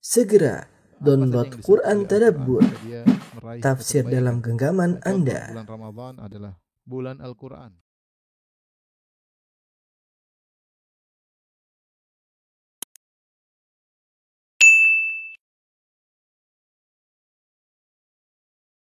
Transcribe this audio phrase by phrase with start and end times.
[0.00, 0.64] Segera
[0.96, 2.64] download Quran Tadabbur,
[3.60, 5.52] tafsir dalam genggaman Anda.
[5.52, 6.52] Bulan Ramadan adalah
[6.88, 7.76] bulan Al-Quran.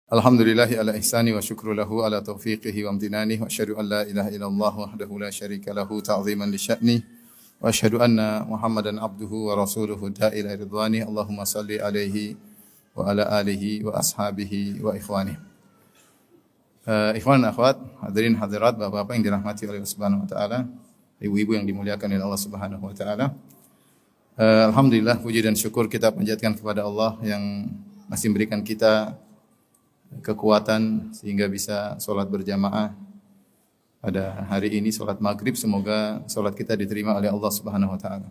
[0.08, 4.32] Alhamdulillahi ala ihsani wa syukru lahu ala taufiqihi wa amtinani wa syahadu an la ilaha
[4.32, 7.19] illallah wahdahu la syarika lahu ta'ziman li sya'ni
[7.65, 12.37] وأشهد أن محمدا عبده ورسوله الداعي إلى رضوانه اللهم صل عليه
[12.93, 14.53] وعلى آله وأصحابه
[14.85, 15.39] وإخوانه
[16.85, 20.68] Uh, ikhwan dan akhwat, hadirin hadirat, bapak-bapak yang dirahmati oleh Allah Subhanahu wa taala,
[21.17, 23.32] ibu-ibu yang dimuliakan oleh Allah Subhanahu wa taala.
[24.36, 27.73] Uh, Alhamdulillah puji dan syukur kita panjatkan kepada Allah yang
[28.04, 29.17] masih memberikan kita
[30.21, 32.92] kekuatan sehingga bisa sholat berjamaah
[34.00, 38.30] pada hari ini sholat maghrib semoga sholat kita diterima oleh Allah Subhanahu Wa Taala.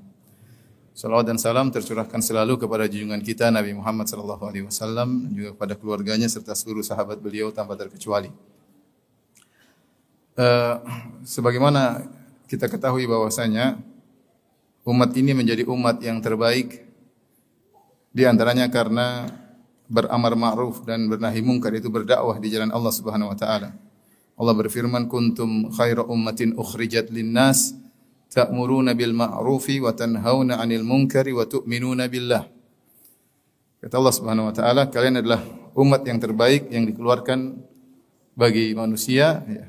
[0.98, 5.78] Salawat dan salam tercurahkan selalu kepada junjungan kita Nabi Muhammad sallallahu alaihi wasallam juga kepada
[5.78, 8.34] keluarganya serta seluruh sahabat beliau tanpa terkecuali.
[10.34, 10.82] Uh,
[11.22, 12.02] sebagaimana
[12.50, 13.78] kita ketahui bahwasanya
[14.90, 16.82] umat ini menjadi umat yang terbaik
[18.10, 19.30] di antaranya karena
[19.86, 23.70] beramar ma'ruf dan bernahi mungkar itu berdakwah di jalan Allah Subhanahu wa taala.
[24.38, 27.74] Allah berfirman kuntum khaira ummatin ukhrijat linnas
[28.30, 32.46] ta'muruna bil ma'rufi wa tanhauna 'anil munkari wa tu'minuna billah.
[33.82, 35.42] Kata Allah Subhanahu wa taala, kalian adalah
[35.74, 37.58] umat yang terbaik yang dikeluarkan
[38.38, 39.66] bagi manusia ya.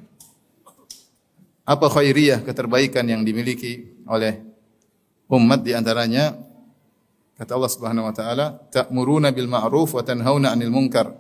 [1.66, 4.42] Apa khairiyah keterbaikan yang dimiliki oleh
[5.30, 6.50] umat di antaranya
[7.40, 11.16] Kata Allah Subhanahu wa taala, "Ta'muruna bil ma'ruf wa tanhauna 'anil munkar."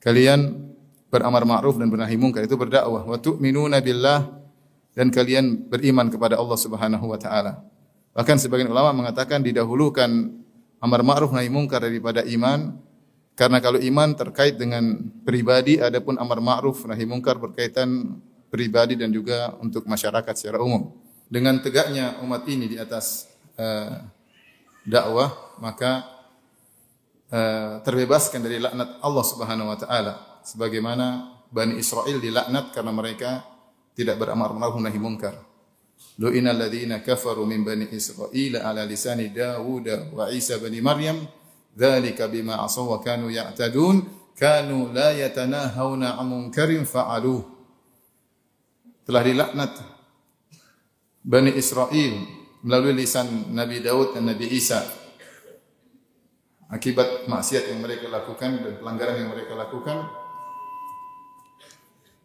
[0.00, 0.69] Kalian
[1.10, 4.30] beramar ma'ruf dan bernahi munkar itu berdakwah, wa tu'minuna billah
[4.94, 7.66] dan kalian beriman kepada Allah Subhanahu wa taala.
[8.14, 10.08] Bahkan sebagian ulama mengatakan didahulukan
[10.82, 12.78] amar ma'ruf nahi munkar daripada iman
[13.34, 18.18] karena kalau iman terkait dengan pribadi adapun amar ma'ruf nahi munkar berkaitan
[18.50, 20.94] pribadi dan juga untuk masyarakat secara umum.
[21.30, 24.02] Dengan tegaknya umat ini di atas uh,
[24.82, 25.30] dakwah
[25.62, 26.06] maka
[27.30, 33.42] uh, terbebaskan dari laknat Allah Subhanahu wa taala sebagaimana Bani Israel dilaknat karena mereka
[33.98, 35.34] tidak beramar ma'ruf nahi munkar.
[36.22, 41.26] Lu'ina alladziina kafaru min bani Israil ala lisani Dawud wa Isa bani Maryam
[41.74, 44.04] dzalika bima asaw wa kanu ya'tadun
[44.38, 47.42] kanu la yatanahawna 'an munkarin fa'aluh.
[49.04, 49.72] Telah dilaknat
[51.20, 52.14] Bani Israel
[52.64, 54.80] melalui lisan Nabi Daud dan Nabi Isa
[56.70, 60.19] akibat maksiat yang mereka lakukan dan pelanggaran yang mereka lakukan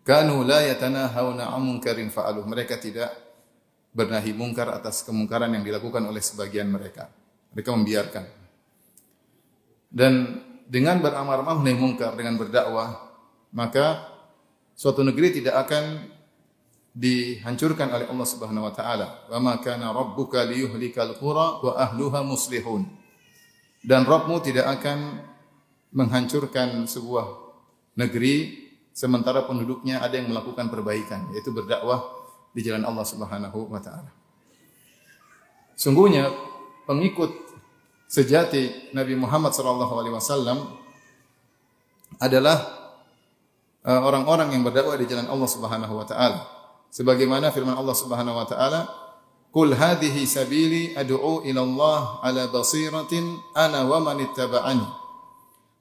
[0.05, 3.09] kanu la yatanahawna 'an munkarin fa'alu mereka tidak
[3.91, 7.09] bernahi mungkar atas kemungkaran yang dilakukan oleh sebagian mereka
[7.51, 8.25] mereka membiarkan
[9.89, 13.01] dan dengan beramar ma'ruf nahi mungkar dengan berdakwah
[13.55, 14.15] maka
[14.75, 16.15] suatu negeri tidak akan
[16.95, 19.27] dihancurkan oleh Allah Subhanahu wa taala.
[19.27, 22.87] Wa ma kana rabbuka liyuhlikal qura wa ahluha muslihun.
[23.85, 25.21] Dan Rabbmu tidak akan
[25.93, 27.27] menghancurkan sebuah
[27.99, 28.64] negeri
[28.95, 32.07] sementara penduduknya ada yang melakukan perbaikan, yaitu berdakwah
[32.55, 34.07] di jalan Allah Subhanahu wa taala.
[35.75, 36.31] Sungguhnya
[36.87, 37.35] pengikut
[38.07, 40.63] sejati Nabi Muhammad sallallahu alaihi wasallam
[42.23, 42.63] adalah
[43.83, 46.47] orang-orang yang berdakwah di jalan Allah Subhanahu wa taala
[46.87, 48.87] sebagaimana firman Allah Subhanahu wa taala
[49.55, 54.83] Qul hadhihi sabili ad'u ila Allah ala basiratin ana wa man ittaba'ani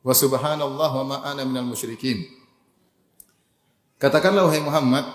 [0.04, 2.22] wa subhanallah wa ma ana minal musyrikin
[4.04, 5.08] Katakanlah wahai Muhammad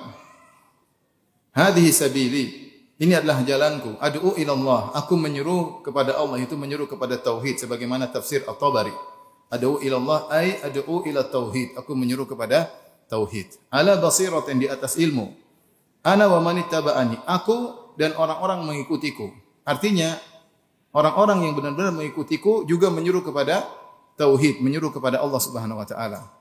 [1.54, 3.94] hadhihi sabili ini adalah jalanku.
[4.02, 8.90] Ad'u ila Allah aku menyeru kepada Allah itu menyeru kepada tauhid sebagaimana tafsir At-Tabari.
[9.54, 11.78] Ad'u ila Allah ay ad'u ila tauhid.
[11.78, 12.66] Aku menyeru kepada
[13.06, 13.62] tauhid.
[13.70, 15.38] Ala basiratin di atas ilmu.
[16.02, 19.30] Ana wa manittaba'ani aku dan orang-orang mengikutiku.
[19.70, 20.18] Artinya
[20.98, 23.70] orang-orang yang benar-benar mengikutiku juga menyuruh kepada
[24.18, 26.39] tauhid menyuruh kepada Allah Subhanahu wa taala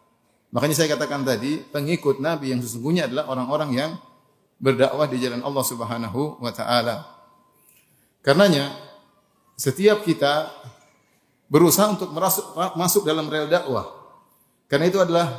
[0.54, 3.90] makanya saya katakan tadi pengikut nabi yang sesungguhnya adalah orang-orang yang
[4.58, 7.06] berdakwah di jalan Allah Subhanahu wa taala.
[8.20, 8.74] Karenanya
[9.54, 10.50] setiap kita
[11.48, 12.44] berusaha untuk merasuk,
[12.76, 13.88] masuk dalam rel dakwah.
[14.68, 15.32] Karena itu adalah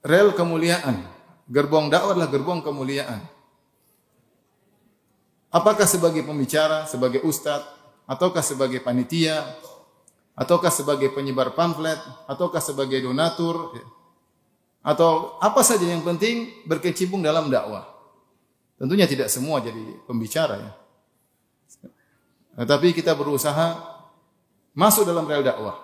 [0.00, 1.04] rel kemuliaan.
[1.50, 3.20] Gerbong dakwah adalah gerbong kemuliaan.
[5.50, 7.66] Apakah sebagai pembicara, sebagai ustadz,
[8.06, 9.42] ataukah sebagai panitia,
[10.40, 13.76] ataukah sebagai penyebar pamflet, ataukah sebagai donatur,
[14.80, 17.84] atau apa saja yang penting berkecimpung dalam dakwah.
[18.80, 20.72] Tentunya tidak semua jadi pembicara ya.
[22.64, 23.76] Tetapi kita berusaha
[24.72, 25.76] masuk dalam rel dakwah.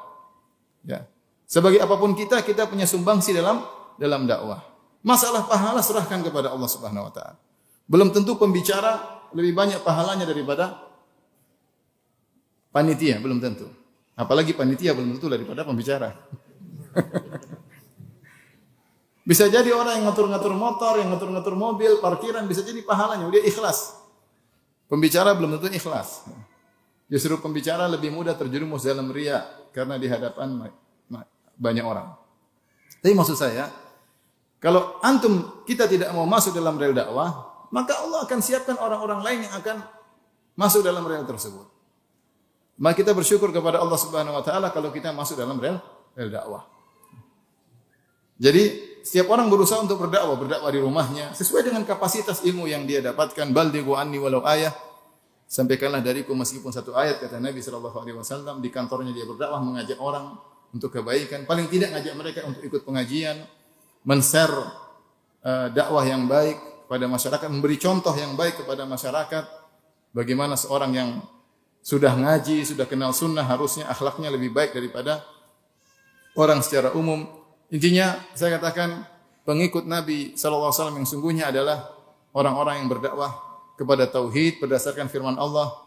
[0.89, 1.05] Ya.
[1.45, 3.61] Sebagai apa pun kita, kita punya sumbangsi dalam
[4.01, 4.65] dalam dakwah.
[5.05, 7.37] Masalah pahala serahkan kepada Allah Subhanahu wa taala.
[7.85, 10.81] Belum tentu pembicara lebih banyak pahalanya daripada
[12.73, 13.86] panitia, belum tentu.
[14.17, 16.17] Apalagi panitia belum tentu daripada pembicara.
[19.29, 24.01] bisa jadi orang yang ngatur-ngatur motor, yang ngatur-ngatur mobil, parkiran, bisa jadi pahalanya, dia ikhlas.
[24.89, 26.25] Pembicara belum tentu ikhlas.
[27.13, 29.45] Justru pembicara lebih mudah terjerumus dalam ria
[29.77, 30.65] karena di hadapan
[31.61, 32.17] banyak orang.
[33.05, 33.69] Tapi maksud saya,
[34.57, 39.39] kalau antum kita tidak mau masuk dalam rel dakwah, maka Allah akan siapkan orang-orang lain
[39.45, 39.85] yang akan
[40.57, 41.76] masuk dalam rel tersebut.
[42.77, 45.81] Maka kita bersyukur kepada Allah Subhanahu wa taala kalau kita masuk dalam rel
[46.13, 46.69] rel dakwah.
[48.37, 53.01] Jadi setiap orang berusaha untuk berdakwah, berdakwah di rumahnya sesuai dengan kapasitas ilmu yang dia
[53.01, 53.49] dapatkan.
[53.49, 54.77] Baldighu anni walau ayah
[55.47, 59.95] Sampaikanlah dariku meskipun satu ayat kata Nabi sallallahu alaihi wasallam di kantornya dia berdakwah mengajak
[60.03, 60.35] orang
[60.75, 63.47] untuk kebaikan, paling tidak ngajak mereka untuk ikut pengajian,
[64.03, 64.51] men-share
[65.47, 66.59] uh, dakwah yang baik
[66.91, 69.45] kepada masyarakat, memberi contoh yang baik kepada masyarakat
[70.11, 71.11] bagaimana seorang yang
[71.87, 75.23] sudah ngaji, sudah kenal sunnah harusnya akhlaknya lebih baik daripada
[76.35, 77.31] orang secara umum.
[77.71, 79.07] Intinya saya katakan
[79.47, 81.95] pengikut Nabi sallallahu alaihi yang sungguhnya adalah
[82.35, 83.39] orang-orang yang berdakwah
[83.79, 85.87] kepada tauhid berdasarkan firman Allah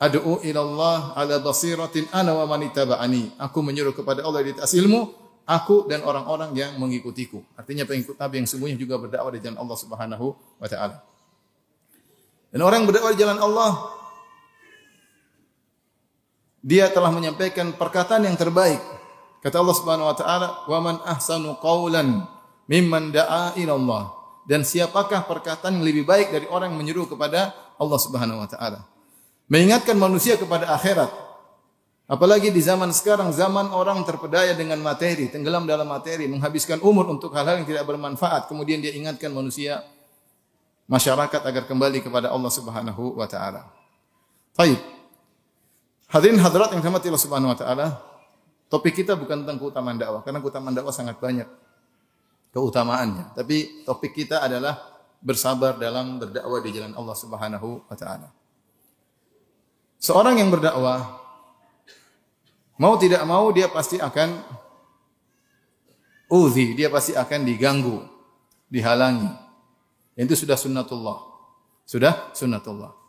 [0.00, 3.38] Ad'u ila Allah ala basiratin ana wa man ittaba'ani.
[3.38, 5.12] Aku menyuruh kepada Allah di atas ilmu,
[5.46, 7.44] aku dan orang-orang yang mengikutiku.
[7.54, 10.98] Artinya pengikut Nabi yang sungguhnya juga berdakwah di jalan Allah Subhanahu wa taala.
[12.50, 13.70] Dan orang yang berdakwah di jalan Allah
[16.64, 18.80] dia telah menyampaikan perkataan yang terbaik.
[19.44, 22.24] Kata Allah Subhanahu wa taala, "Wa man ahsanu qawlan
[22.64, 27.56] mimman da'a ila Allah." dan siapakah perkataan yang lebih baik dari orang yang menyuruh kepada
[27.80, 28.84] Allah Subhanahu wa taala.
[29.48, 31.24] Mengingatkan manusia kepada akhirat.
[32.04, 37.32] Apalagi di zaman sekarang zaman orang terpedaya dengan materi, tenggelam dalam materi, menghabiskan umur untuk
[37.32, 38.44] hal-hal yang tidak bermanfaat.
[38.44, 39.80] Kemudian dia ingatkan manusia
[40.84, 43.72] masyarakat agar kembali kepada Allah Subhanahu wa taala.
[44.52, 44.93] Baik.
[46.14, 47.86] Hadirin hadirat yang dirahmati Allah Subhanahu wa taala,
[48.70, 51.50] topik kita bukan tentang keutamaan dakwah karena keutamaan dakwah sangat banyak
[52.54, 53.34] keutamaannya.
[53.34, 54.78] Tapi topik kita adalah
[55.18, 58.30] bersabar dalam berdakwah di jalan Allah Subhanahu wa taala.
[59.98, 61.18] Seorang yang berdakwah
[62.78, 64.38] mau tidak mau dia pasti akan
[66.30, 68.06] uzi, dia pasti akan diganggu,
[68.70, 69.34] dihalangi.
[70.14, 71.18] Itu sudah sunnatullah.
[71.82, 73.03] Sudah sunnatullah.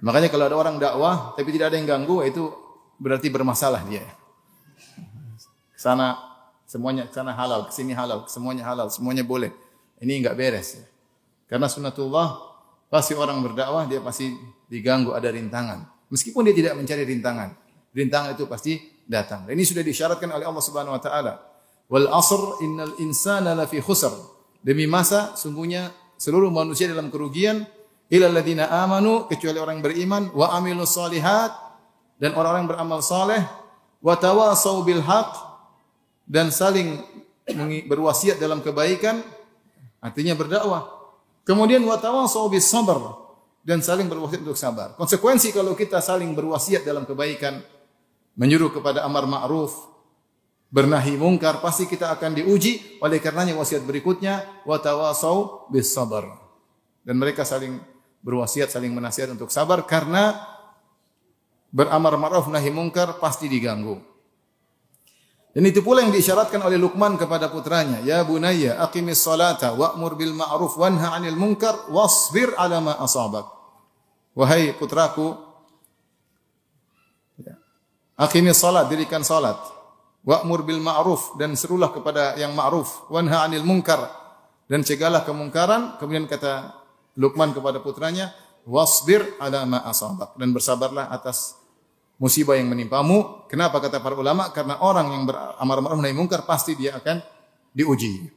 [0.00, 2.48] Makanya kalau ada orang dakwah tapi tidak ada yang ganggu itu
[2.96, 4.04] berarti bermasalah dia.
[5.76, 6.30] Sana
[6.70, 9.50] Semuanya sana halal, sini halal, semuanya halal, semuanya boleh.
[9.98, 10.86] Ini enggak beres ya.
[11.50, 12.38] Karena sunnatullah
[12.86, 14.30] pasti orang berdakwah dia pasti
[14.70, 15.82] diganggu ada rintangan.
[16.14, 17.58] Meskipun dia tidak mencari rintangan.
[17.90, 19.50] Rintangan itu pasti datang.
[19.50, 21.42] Ini sudah disyaratkan oleh Allah Subhanahu wa taala.
[21.90, 24.14] Wal asr innal insana lafi khusr.
[24.62, 25.90] Demi masa sungguhnya
[26.22, 27.66] seluruh manusia dalam kerugian
[28.10, 31.54] alladziina amanu kecuali orang yang beriman wa amilus solihat
[32.18, 33.46] dan orang-orang beramal saleh
[34.02, 35.32] wa tawasau bil haqq
[36.26, 36.98] dan saling
[37.86, 39.22] berwasiat dalam kebaikan
[40.02, 40.90] artinya berdakwah.
[41.46, 42.98] Kemudian watawasau bis sabar
[43.66, 44.94] dan saling berwasiat untuk sabar.
[44.96, 47.60] Konsekuensi kalau kita saling berwasiat dalam kebaikan,
[48.38, 49.74] menyuruh kepada amar ma'ruf,
[50.70, 53.02] bernahi mungkar, pasti kita akan diuji.
[53.02, 56.28] Oleh karenanya wasiat berikutnya watawasau bis sabar.
[57.02, 57.80] Dan mereka saling
[58.20, 60.36] berwasiat, saling menasihat untuk sabar karena
[61.72, 64.10] beramar ma'ruf nahi mungkar pasti diganggu.
[65.50, 70.30] Dan itu pula yang diisyaratkan oleh Luqman kepada putranya, "Ya bunayya, aqimis salata wa'mur bil
[70.30, 73.50] ma'ruf wanha 'anil munkar wasbir 'ala ma asabak."
[74.30, 75.34] Wahai putraku,
[77.42, 77.58] ya,
[78.14, 79.58] aqimis salat, dirikan salat.
[80.22, 84.06] Wa'mur bil ma'ruf dan serulah kepada yang ma'ruf, wanha 'anil munkar
[84.70, 85.98] dan cegahlah kemungkaran.
[85.98, 86.79] Kemudian kata
[87.20, 88.32] Luqman kepada putranya,
[88.64, 91.60] "Wasbir 'ala ma asabak." Dan bersabarlah atas
[92.16, 93.48] musibah yang menimpamu.
[93.48, 94.48] Kenapa kata para ulama?
[94.52, 97.20] Karena orang yang beramar ma'ruf nahi mungkar pasti dia akan
[97.76, 98.28] diuji.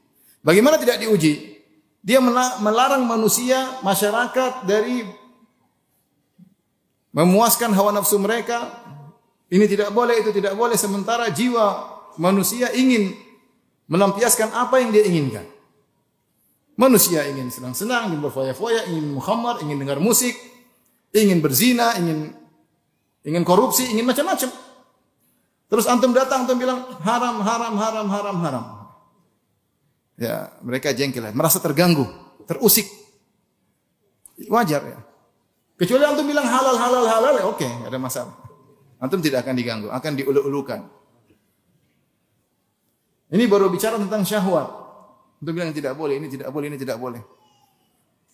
[0.43, 1.63] Bagaimana tidak diuji?
[2.03, 2.19] Dia
[2.59, 5.07] melarang manusia, masyarakat dari
[7.15, 8.83] memuaskan hawa nafsu mereka.
[9.47, 10.75] Ini tidak boleh, itu tidak boleh.
[10.75, 11.87] Sementara jiwa
[12.19, 13.15] manusia ingin
[13.87, 15.52] melampiaskan apa yang dia inginkan.
[16.73, 20.33] Manusia ingin senang-senang, ingin berfoya-foya, ingin mukhamar, ingin dengar musik,
[21.13, 22.33] ingin berzina, ingin
[23.21, 24.49] ingin korupsi, ingin macam-macam.
[25.69, 28.65] Terus antum datang antum bilang haram, haram, haram, haram, haram.
[30.17, 32.09] Ya, mereka jengkel, merasa terganggu,
[32.49, 32.89] terusik.
[34.49, 34.97] Wajar ya.
[35.77, 38.33] Kecuali antum bilang halal, halal, halal, ya oke, ada masalah.
[38.97, 40.81] Antum tidak akan diganggu, akan diulu-ulukan.
[43.33, 44.82] Ini baru bicara tentang syahwat.
[45.43, 47.19] Untuk bilang tidak boleh, ini tidak boleh, ini tidak boleh.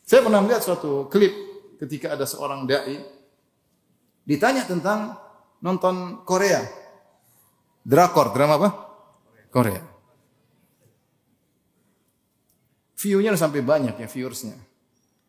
[0.06, 1.34] Saya pernah melihat suatu klip
[1.82, 3.02] ketika ada seorang dai
[4.30, 5.18] ditanya tentang
[5.58, 6.62] nonton Korea.
[7.82, 8.70] Drakor, drama apa?
[9.50, 9.82] Korea.
[12.94, 14.54] View-nya sampai banyak ya viewersnya.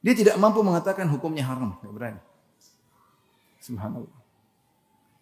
[0.04, 2.20] Dia tidak mampu mengatakan hukumnya haram, tidak berani.
[3.64, 4.19] Subhanallah.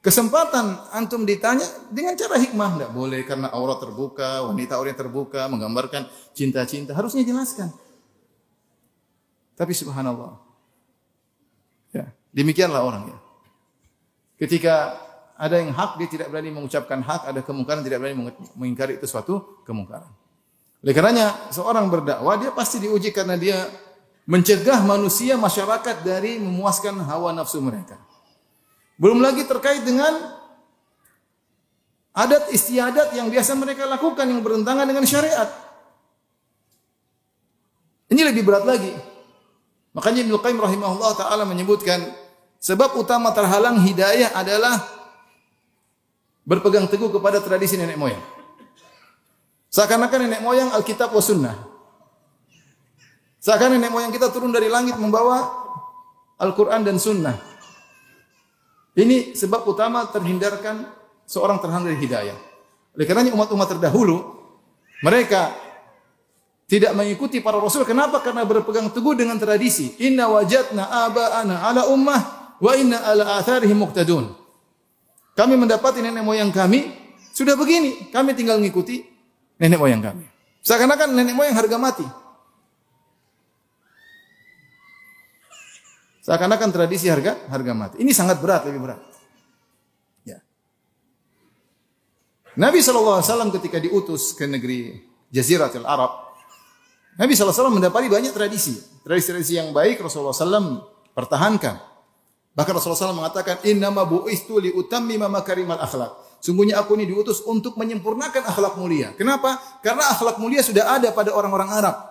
[0.08, 6.08] Kesempatan antum ditanya dengan cara hikmah, tidak boleh karena aurat terbuka, wanita aurat terbuka, menggambarkan
[6.32, 7.68] cinta-cinta, harusnya jelaskan.
[9.52, 10.40] Tapi subhanallah.
[11.92, 13.18] Ya, demikianlah orang ya.
[14.40, 14.96] Ketika
[15.36, 19.60] ada yang hak, dia tidak berani mengucapkan hak, ada kemungkaran tidak berani mengingkari itu suatu
[19.68, 20.08] kemungkaran.
[20.88, 23.68] Oleh karenanya, seorang berdakwah dia pasti diuji karena dia
[24.24, 28.07] mencegah manusia masyarakat dari memuaskan hawa nafsu mereka.
[28.98, 30.10] Belum lagi terkait dengan
[32.10, 35.46] adat istiadat yang biasa mereka lakukan yang bertentangan dengan syariat.
[38.10, 38.90] Ini lebih berat lagi.
[39.94, 42.10] Makanya Ibnu Qayyim rahimahullah taala menyebutkan
[42.58, 44.82] sebab utama terhalang hidayah adalah
[46.42, 48.20] berpegang teguh kepada tradisi nenek moyang.
[49.70, 51.54] Seakan-akan nenek moyang Alkitab wa sunnah.
[53.38, 55.44] Seakan nenek moyang kita turun dari langit membawa
[56.40, 57.36] Al-Quran dan sunnah.
[58.98, 60.90] Ini sebab utama terhindarkan
[61.22, 62.34] seorang terhalang dari hidayah.
[62.98, 64.42] Oleh karena umat-umat terdahulu,
[65.06, 65.54] mereka
[66.66, 67.86] tidak mengikuti para rasul.
[67.86, 68.18] Kenapa?
[68.18, 69.94] Karena berpegang teguh dengan tradisi.
[70.02, 72.20] Inna wajadna aba'ana ala ummah
[72.58, 74.34] wa inna ala atharihim muqtadun.
[75.38, 76.90] Kami mendapati nenek moyang kami
[77.30, 78.10] sudah begini.
[78.10, 79.06] Kami tinggal mengikuti
[79.62, 80.26] nenek moyang kami.
[80.66, 82.06] Seakan-akan nenek moyang harga mati.
[86.28, 88.04] Seakan-akan tradisi harga harga mati.
[88.04, 89.00] Ini sangat berat, lebih berat.
[90.28, 90.44] Ya.
[92.60, 93.24] Nabi SAW
[93.56, 96.28] ketika diutus ke negeri Jaziratul Arab,
[97.16, 98.76] Nabi SAW mendapati banyak tradisi.
[99.00, 100.84] Tradisi-tradisi yang baik Rasulullah SAW
[101.16, 101.80] pertahankan.
[102.52, 106.12] Bahkan Rasulullah SAW mengatakan, Innama bu'istu li utammima makarimal akhlak.
[106.44, 109.16] Sungguhnya aku ini diutus untuk menyempurnakan akhlak mulia.
[109.16, 109.56] Kenapa?
[109.80, 112.07] Karena akhlak mulia sudah ada pada orang-orang Arab.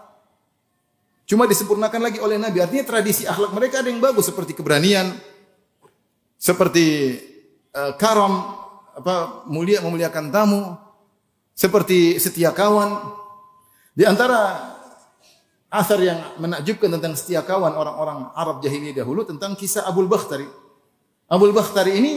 [1.27, 2.63] Cuma disempurnakan lagi oleh Nabi.
[2.63, 5.11] Artinya tradisi akhlak mereka ada yang bagus seperti keberanian,
[6.39, 7.19] seperti
[7.75, 8.55] uh, karam,
[8.95, 10.79] apa mulia memuliakan tamu,
[11.51, 13.11] seperti setia kawan.
[13.91, 14.71] Di antara
[15.67, 20.47] asar yang menakjubkan tentang setia kawan orang-orang Arab jahiliyah dahulu tentang kisah Abu Bakhtari.
[21.27, 22.13] Abu Bakhtari ini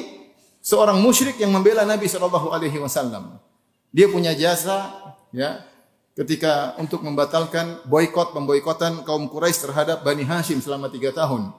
[0.63, 3.43] seorang musyrik yang membela Nabi Shallallahu alaihi wasallam.
[3.91, 4.87] Dia punya jasa
[5.35, 5.67] ya
[6.19, 11.55] ketika untuk membatalkan boykot pemboikotan kaum Quraisy terhadap Bani Hashim selama tiga tahun.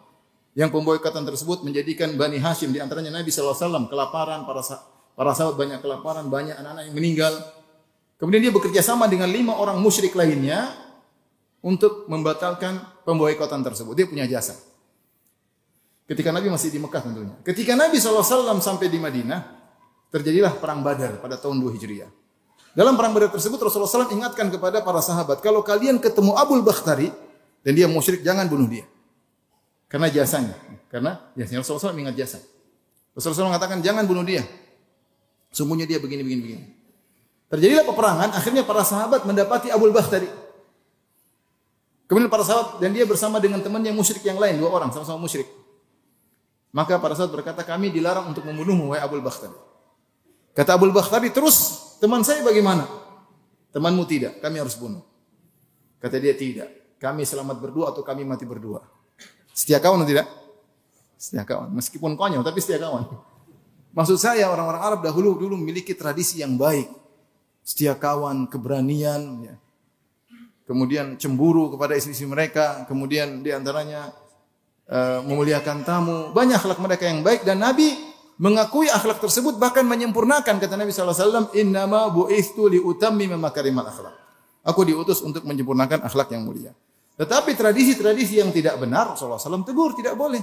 [0.51, 4.59] Yang pemboikotan tersebut menjadikan Bani Hashim di antaranya Nabi SAW kelaparan, para
[5.15, 7.33] para sahabat banyak kelaparan, banyak anak-anak yang meninggal.
[8.19, 10.75] Kemudian dia bekerja sama dengan lima orang musyrik lainnya
[11.63, 13.95] untuk membatalkan pemboikotan tersebut.
[13.95, 14.59] Dia punya jasa.
[16.05, 17.35] Ketika Nabi masih di Mekah tentunya.
[17.47, 19.41] Ketika Nabi SAW sampai di Madinah,
[20.11, 22.20] terjadilah perang Badar pada tahun 2 Hijriah.
[22.71, 27.11] Dalam perang Badar tersebut Rasulullah SAW ingatkan kepada para sahabat, kalau kalian ketemu Abu Bakhtari
[27.67, 28.87] dan dia musyrik, jangan bunuh dia.
[29.91, 30.55] Karena jasanya.
[30.87, 32.39] Karena jasanya Rasulullah SAW ingat jasa.
[33.11, 34.47] Rasulullah SAW mengatakan, jangan bunuh dia.
[35.51, 36.63] Sungguhnya dia begini, begini, begini.
[37.51, 40.31] Terjadilah peperangan, akhirnya para sahabat mendapati Abu Bakhtari.
[42.07, 45.47] Kemudian para sahabat dan dia bersama dengan temannya musyrik yang lain, dua orang sama-sama musyrik.
[46.71, 49.51] Maka para sahabat berkata, kami dilarang untuk membunuhmu, wahai Abu Bakhtari.
[50.55, 52.89] Kata Abu Bakhtari, terus Teman saya bagaimana?
[53.69, 55.05] Temanmu tidak, kami harus bunuh.
[56.01, 56.97] Kata dia tidak.
[56.97, 58.81] Kami selamat berdua atau kami mati berdua.
[59.53, 60.27] Setia kawan atau tidak?
[61.13, 61.69] Setia kawan.
[61.77, 63.05] Meskipun konyol, tapi setia kawan.
[63.93, 66.89] Maksud saya orang-orang Arab dahulu dulu memiliki tradisi yang baik.
[67.61, 69.55] Setia kawan, keberanian, ya.
[70.65, 74.09] kemudian cemburu kepada istri-istri mereka, kemudian di antaranya
[74.89, 76.33] uh, memuliakan tamu.
[76.33, 81.17] Banyak akhlak mereka yang baik dan Nabi mengakui akhlak tersebut bahkan menyempurnakan kata Nabi sallallahu
[81.17, 84.15] alaihi wasallam innama bu'istu li utammima makarimal akhlak.
[84.61, 86.71] Aku diutus untuk menyempurnakan akhlak yang mulia.
[87.17, 90.41] Tetapi tradisi-tradisi yang tidak benar Rasulullah SAW tegur tidak boleh.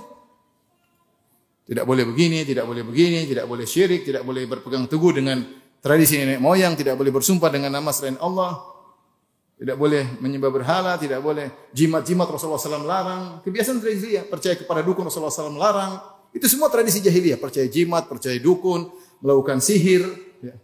[1.68, 5.42] Tidak boleh begini, tidak boleh begini, tidak boleh syirik, tidak boleh berpegang teguh dengan
[5.84, 8.56] tradisi nenek moyang, tidak boleh bersumpah dengan nama selain Allah,
[9.58, 13.22] tidak boleh menyembah berhala, tidak boleh jimat-jimat Rasulullah SAW larang.
[13.42, 15.98] Kebiasaan tradisi ya, percaya kepada dukun Rasulullah SAW larang,
[16.32, 18.92] itu semua tradisi jahiliyah, percaya jimat, percaya dukun,
[19.24, 20.04] melakukan sihir,
[20.44, 20.54] ya.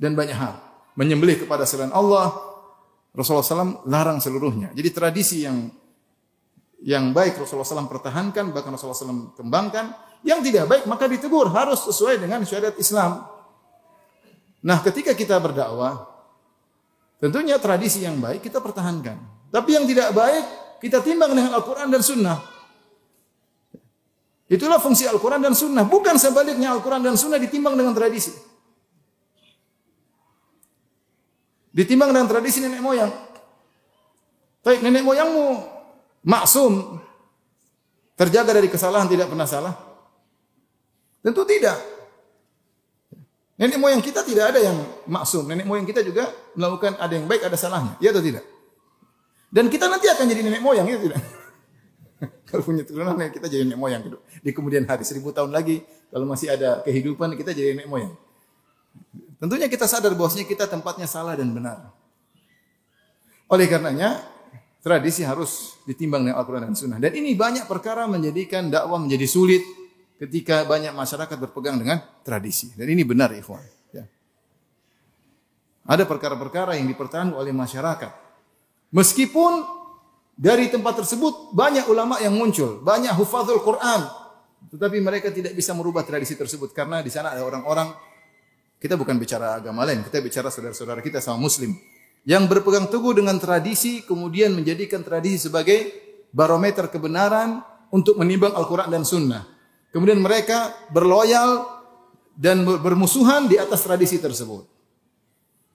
[0.00, 0.54] dan banyak hal.
[0.96, 2.34] Menyembelih kepada selain Allah,
[3.14, 4.72] Rasulullah SAW larang seluruhnya.
[4.72, 5.70] Jadi tradisi yang
[6.80, 11.80] yang baik Rasulullah SAW pertahankan, bahkan Rasulullah SAW kembangkan, Yang tidak baik maka ditegur harus
[11.80, 13.24] sesuai dengan syariat Islam.
[14.60, 16.04] Nah, ketika kita berdakwah,
[17.16, 19.16] tentunya tradisi yang baik kita pertahankan.
[19.48, 20.44] Tapi yang tidak baik
[20.84, 22.36] kita timbang dengan Al-Quran dan Sunnah.
[24.50, 25.86] Itulah fungsi Al-Quran dan Sunnah.
[25.86, 28.34] Bukan sebaliknya Al-Quran dan Sunnah ditimbang dengan tradisi.
[31.70, 33.14] Ditimbang dengan tradisi nenek moyang.
[34.66, 35.46] Baik, nenek moyangmu
[36.26, 36.98] maksum,
[38.18, 39.74] terjaga dari kesalahan, tidak pernah salah.
[41.22, 41.78] Tentu tidak.
[43.54, 44.76] Nenek moyang kita tidak ada yang
[45.06, 45.46] maksum.
[45.46, 46.26] Nenek moyang kita juga
[46.58, 47.94] melakukan ada yang baik, ada salahnya.
[48.02, 48.42] Ya atau tidak?
[49.46, 51.22] Dan kita nanti akan jadi nenek moyang, ya tidak?
[52.48, 54.02] kalau punya turunan kita jadi nenek moyang
[54.44, 55.80] di kemudian hari seribu tahun lagi
[56.12, 58.14] kalau masih ada kehidupan kita jadi nenek moyang.
[59.40, 61.96] Tentunya kita sadar bahwasanya kita tempatnya salah dan benar.
[63.48, 64.20] Oleh karenanya
[64.84, 66.98] tradisi harus ditimbang dengan Al-Quran dan Sunnah.
[67.00, 69.64] Dan ini banyak perkara menjadikan dakwah menjadi sulit
[70.20, 72.76] ketika banyak masyarakat berpegang dengan tradisi.
[72.76, 73.64] Dan ini benar, ikhwan.
[73.96, 74.04] Ya.
[75.88, 78.12] Ada perkara-perkara yang dipertahankan oleh masyarakat.
[78.92, 79.79] Meskipun
[80.40, 84.08] dari tempat tersebut banyak ulama yang muncul, banyak hufadzul Quran,
[84.72, 87.92] tetapi mereka tidak bisa merubah tradisi tersebut karena di sana ada orang-orang
[88.80, 91.76] kita bukan bicara agama lain, kita bicara saudara-saudara kita sama muslim
[92.24, 95.92] yang berpegang teguh dengan tradisi kemudian menjadikan tradisi sebagai
[96.32, 97.60] barometer kebenaran
[97.92, 99.44] untuk menimbang Al-Quran dan Sunnah.
[99.90, 101.66] Kemudian mereka berloyal
[102.32, 104.62] dan bermusuhan di atas tradisi tersebut.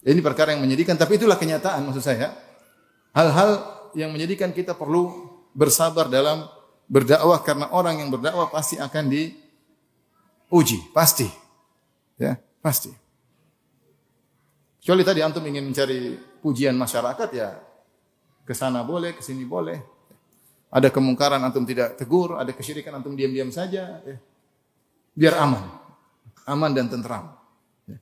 [0.06, 2.32] Ini perkara yang menyedihkan, tapi itulah kenyataan maksud saya.
[3.12, 6.46] Hal-hal yang menjadikan kita perlu bersabar dalam
[6.86, 11.26] berdakwah karena orang yang berdakwah pasti akan diuji, pasti.
[12.20, 12.92] Ya, pasti.
[14.80, 16.14] Kecuali tadi antum ingin mencari
[16.46, 17.58] pujian masyarakat ya
[18.46, 19.82] ke sana boleh, ke sini boleh.
[20.70, 24.06] Ada kemungkaran antum tidak tegur, ada kesyirikan antum diam-diam saja.
[24.06, 24.18] Ya.
[25.18, 25.66] Biar aman.
[26.46, 27.34] Aman dan tentram.
[27.90, 27.98] Ya.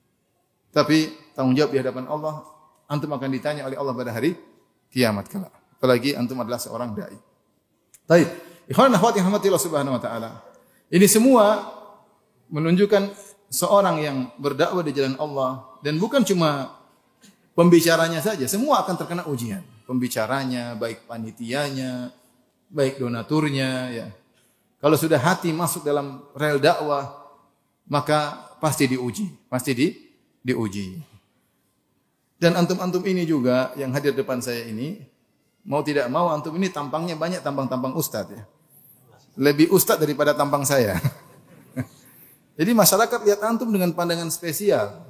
[0.76, 2.44] Tapi tanggung jawab di hadapan Allah,
[2.84, 4.36] antum akan ditanya oleh Allah pada hari
[4.92, 5.63] kiamat kelak.
[5.84, 7.12] Apalagi antum adalah seorang dai.
[8.08, 8.32] Baik.
[8.72, 10.40] Ikhwan akhwat yang Allah Subhanahu wa taala.
[10.88, 11.60] Ini semua
[12.48, 13.12] menunjukkan
[13.52, 16.72] seorang yang berdakwah di jalan Allah dan bukan cuma
[17.52, 19.60] pembicaranya saja, semua akan terkena ujian.
[19.84, 22.16] Pembicaranya, baik panitianya,
[22.72, 24.06] baik donaturnya ya.
[24.80, 27.12] Kalau sudah hati masuk dalam rel dakwah,
[27.84, 29.92] maka pasti diuji, pasti di
[30.40, 30.96] diuji.
[32.40, 35.12] Dan antum-antum ini juga yang hadir depan saya ini,
[35.64, 38.42] mau tidak mau antum ini tampangnya banyak tampang-tampang ustadz ya.
[39.34, 41.00] Lebih ustadz daripada tampang saya.
[42.58, 45.02] Jadi masyarakat lihat antum dengan pandangan spesial.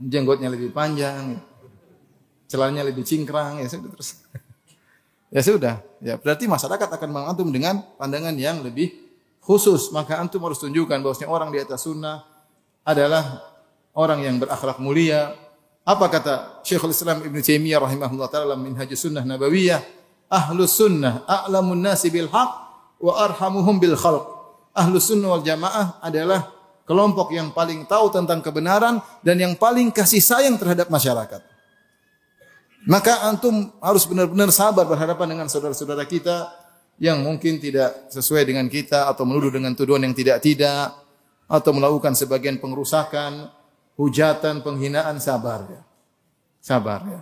[0.00, 1.36] Jenggotnya lebih panjang,
[2.48, 4.24] celananya lebih cingkrang, ya sudah terus.
[5.34, 8.94] ya sudah, ya berarti masyarakat akan mengantum dengan pandangan yang lebih
[9.44, 9.92] khusus.
[9.92, 12.24] Maka antum harus tunjukkan bahwasanya orang di atas sunnah
[12.86, 13.44] adalah
[13.92, 15.34] orang yang berakhlak mulia.
[15.90, 19.98] Apa kata Syekhul Islam Ibn Taimiyah rahimahullah taala Minhajus Sunnah Nabawiyah?
[20.30, 22.50] Ahlus sunnah a'lamun nasi bil haq
[23.02, 24.22] wa arhamuhum bil khalq
[24.70, 26.54] ahlu sunnah wal jamaah adalah
[26.86, 31.42] kelompok yang paling tahu tentang kebenaran dan yang paling kasih sayang terhadap masyarakat.
[32.86, 36.48] Maka antum harus benar-benar sabar berhadapan dengan saudara-saudara kita
[37.02, 40.94] yang mungkin tidak sesuai dengan kita atau menuduh dengan tuduhan yang tidak-tidak
[41.50, 43.50] atau melakukan sebagian pengrusakan,
[44.00, 45.82] hujatan, penghinaan, sabar ya.
[46.64, 47.20] Sabar ya.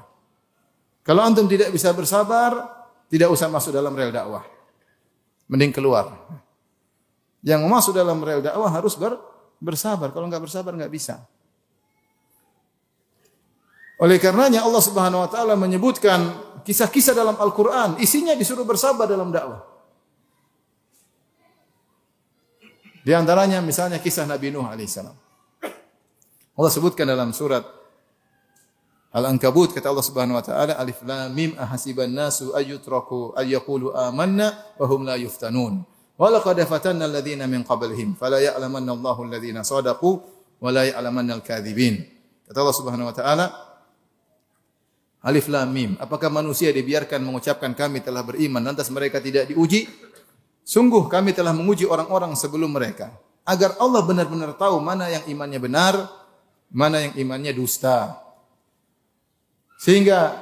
[1.03, 2.55] Kalau antum tidak bisa bersabar,
[3.11, 4.47] tidak usah masuk dalam rel dakwah.
[5.51, 6.14] Mending keluar.
[7.43, 9.19] Yang masuk dalam rel dakwah harus ber,
[9.59, 10.14] bersabar.
[10.14, 11.19] Kalau nggak bersabar nggak bisa.
[13.99, 16.31] Oleh karenanya Allah Subhanahu wa taala menyebutkan
[16.62, 19.67] kisah-kisah dalam Al-Qur'an, isinya disuruh bersabar dalam dakwah.
[23.03, 25.28] Di antaranya misalnya kisah Nabi Nuh alaihissalam.
[26.59, 27.62] Allah sebutkan dalam surat
[29.14, 34.85] Al-Ankabut kata Allah Subhanahu wa taala Alif Lam Mim ahasiban nasu ayyutraku ayyaqulu amanna wa
[34.85, 35.81] hum la yuftanun.
[36.18, 40.11] Walaqad fatanna alladziina min qablihim fala ya'lamanna Allahu alladziina shadaqu
[40.61, 42.05] wa la ya'lamanna al-kadzibin.
[42.51, 43.47] Kata Allah Subhanahu wa taala
[45.25, 45.90] Alif Lam Mim.
[46.03, 49.88] Apakah manusia dibiarkan mengucapkan kami telah beriman lantas mereka tidak diuji?
[50.68, 53.09] Sungguh kami telah menguji orang-orang sebelum mereka
[53.49, 55.94] agar Allah benar-benar tahu mana yang imannya benar,
[56.73, 58.19] mana yang imannya dusta.
[59.79, 60.37] Sehingga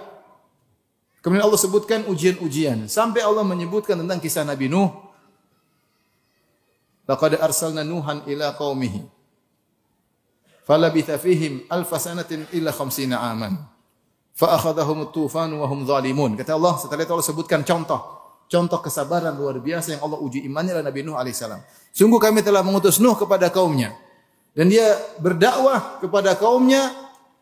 [1.21, 4.89] kemudian Allah sebutkan ujian-ujian sampai Allah menyebutkan tentang kisah Nabi Nuh
[7.07, 8.99] Laqad arsalna Nuhan ila qaumihi.
[10.67, 13.55] Falabitha fihim alf sanatin illa khamsina aman.
[14.35, 16.35] Fa akhadhahum at-tufan wa hum zalimun.
[16.35, 20.75] Kata Allah, setelah itu Allah sebutkan contoh contoh kesabaran luar biasa yang Allah uji imannya
[20.75, 21.63] adalah Nabi Nuh alaihissalam.
[21.95, 23.95] Sungguh kami telah mengutus Nuh kepada kaumnya
[24.57, 26.89] dan dia berdakwah kepada kaumnya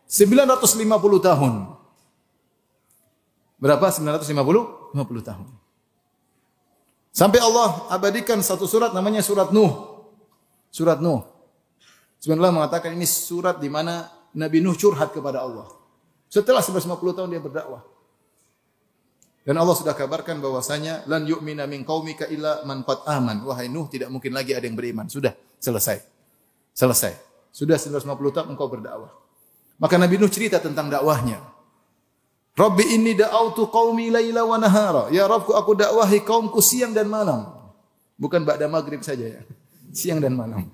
[0.03, 0.83] 950
[1.23, 1.53] tahun.
[3.55, 3.87] Berapa?
[3.87, 4.91] 950?
[4.91, 5.47] 50 tahun.
[7.15, 10.03] Sampai Allah abadikan satu surat namanya surat Nuh.
[10.67, 11.23] Surat Nuh.
[12.19, 15.71] Sebenarnya mengatakan ini surat di mana Nabi Nuh curhat kepada Allah.
[16.27, 17.87] Setelah 950 tahun dia berdakwah.
[19.47, 23.39] Dan Allah sudah kabarkan bahwasanya lan yu'mina min qaumika illa man qad aman.
[23.47, 25.07] Wahai Nuh, tidak mungkin lagi ada yang beriman.
[25.07, 25.31] Sudah,
[25.63, 26.14] selesai.
[26.75, 27.15] Selesai.
[27.55, 29.15] Sudah 950 tahun engkau berdakwah.
[29.79, 31.39] Maka Nabi Nuh cerita tentang dakwahnya.
[32.55, 35.03] Rabbi inni da'autu qaumi laila wa nahara.
[35.11, 37.47] Ya Rabbku aku dakwahi kaumku siang dan malam.
[38.19, 39.41] Bukan ba'da maghrib saja ya.
[39.91, 40.63] Siang dan malam.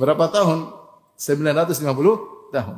[0.00, 0.72] Berapa tahun?
[1.16, 2.76] 950 tahun.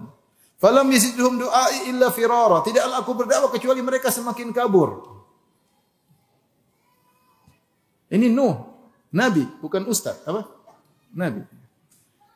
[0.59, 2.63] Falam yazidhum du'ai illa firara.
[2.63, 5.15] Tidaklah aku berdakwah kecuali mereka semakin kabur.
[8.15, 8.55] Ini Nuh,
[9.11, 10.54] nabi, bukan ustaz, apa?
[11.15, 11.43] Nabi.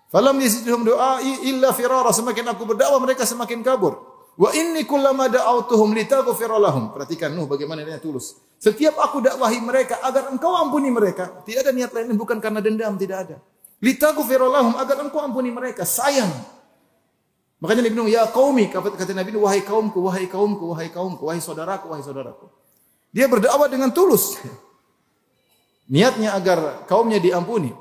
[0.08, 2.08] Falam yazidhum du'ai illa firara.
[2.14, 4.00] Semakin aku berdakwah mereka semakin kabur.
[4.38, 6.94] Wa inni kullama da'awtuhum litaghfira lahum.
[6.94, 8.38] Perhatikan Nuh bagaimana dia tulus.
[8.56, 11.42] Setiap aku dakwahi mereka agar engkau ampuni mereka.
[11.42, 13.36] Tidak ada niat lain bukan karena dendam, tidak ada.
[13.82, 15.82] Litaghfira lahum agar engkau ampuni mereka.
[15.82, 16.30] Sayang.
[17.58, 21.42] Makanya Nabi Nuh, ya qaumi, kata Nabi Nuh, wahai kaumku, wahai kaumku, wahai kaumku, wahai
[21.42, 22.46] saudaraku, wahai saudaraku.
[23.10, 24.38] Dia berdakwah dengan tulus.
[25.92, 27.74] Niatnya agar kaumnya diampuni.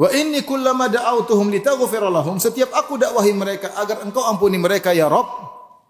[0.00, 5.12] Wa inni kullama da'awtuhum litaghfira lahum, setiap aku dakwahi mereka agar engkau ampuni mereka ya
[5.12, 5.28] Rabb,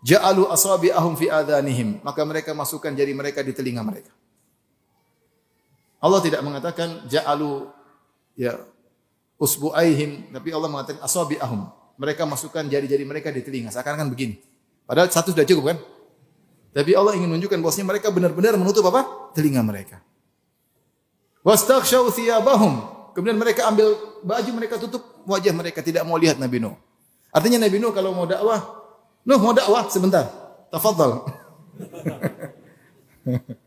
[0.03, 4.11] ja'alu asabi'ahum fi adhanihim, maka mereka masukkan jari mereka di telinga mereka.
[6.03, 7.71] Allah tidak mengatakan ja'alu
[8.35, 8.59] ya
[9.39, 11.71] usbu'aihim, tapi Allah mengatakan asabi'ahum.
[12.01, 13.69] Mereka masukkan jari-jari mereka di telinga.
[13.69, 14.41] Seakan-akan begini.
[14.89, 15.79] Padahal satu sudah cukup kan?
[16.73, 19.31] Tapi Allah ingin menunjukkan bahwasanya mereka benar-benar menutup apa?
[19.37, 20.01] Telinga mereka.
[21.45, 23.00] Wastaghshaw thiyabahum.
[23.13, 26.77] Kemudian mereka ambil baju mereka tutup wajah mereka tidak mau lihat Nabi Nuh.
[27.31, 28.61] Artinya Nabi Nuh kalau mau dakwah,
[29.27, 30.27] Nuh mau dakwah sebentar.
[30.71, 31.27] Tafadhal.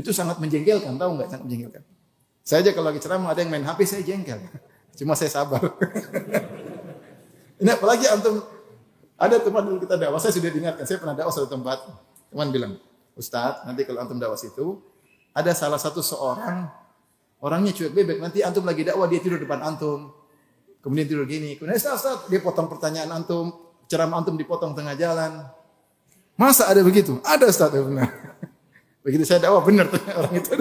[0.00, 1.28] Itu sangat menjengkelkan, tahu enggak?
[1.28, 1.82] Sangat menjengkelkan.
[2.40, 4.40] Saya aja kalau lagi ceramah ada yang main HP saya jengkel.
[4.98, 5.60] Cuma saya sabar.
[7.60, 8.40] Ini apalagi antum
[9.20, 11.84] ada teman dulu kita dakwah, saya sudah diingatkan, saya pernah dakwah satu tempat.
[12.32, 12.80] Teman bilang,
[13.12, 14.80] Ustaz, nanti kalau antum dakwah situ,
[15.36, 16.79] ada salah satu seorang
[17.40, 20.12] orangnya cuek bebek, nanti antum lagi dakwah dia tidur depan antum.
[20.80, 23.52] Kemudian tidur gini, kemudian Ustaz, Ustaz, dia potong pertanyaan antum,
[23.84, 25.44] ceramah antum dipotong tengah jalan.
[26.40, 27.20] Masa ada begitu?
[27.20, 28.08] Ada Ustaz, ya benar.
[29.04, 29.88] Begitu saya dakwah benar
[30.20, 30.52] orang itu.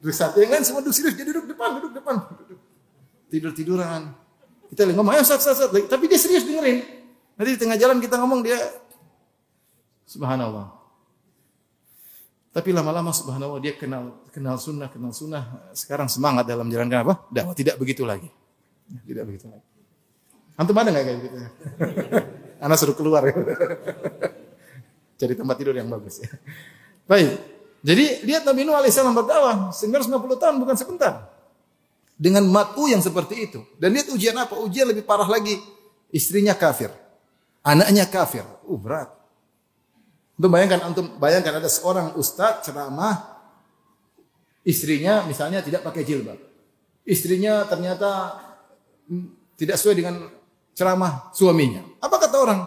[0.00, 2.16] Terus satu yang lain semua duduk serius, dia duduk depan, duduk depan.
[3.28, 4.12] Tidur-tiduran.
[4.72, 5.68] Kita lagi ngomong, ayo sat, sat, sat.
[5.68, 6.80] Tapi dia serius dengerin.
[7.36, 8.56] Nanti di tengah jalan kita ngomong dia,
[10.08, 10.81] subhanallah.
[12.52, 15.72] Tapi lama-lama subhanallah dia kenal kenal sunnah, kenal sunnah.
[15.72, 17.24] Sekarang semangat dalam jalan apa?
[17.32, 18.28] Dakwah tidak begitu lagi.
[19.08, 19.64] Tidak begitu lagi.
[20.60, 21.36] Antum ada nggak kayak gitu?
[22.64, 23.24] Anak suruh keluar.
[25.18, 26.28] Cari tempat tidur yang bagus ya.
[27.08, 27.40] Baik.
[27.82, 31.32] Jadi lihat Nabi Nuh alaihissalam berdakwah 950 tahun bukan sebentar
[32.20, 33.60] dengan matu yang seperti itu.
[33.80, 34.54] Dan lihat ujian apa?
[34.60, 35.58] Ujian lebih parah lagi.
[36.12, 36.92] Istrinya kafir.
[37.64, 38.44] Anaknya kafir.
[38.68, 39.10] Uh, berat.
[40.42, 43.14] Untuk bayangkan antum bayangkan ada seorang ustaz ceramah
[44.66, 46.34] istrinya misalnya tidak pakai jilbab.
[47.06, 48.42] Istrinya ternyata
[49.06, 50.26] mm, tidak sesuai dengan
[50.74, 51.86] ceramah suaminya.
[52.02, 52.58] Apa kata orang?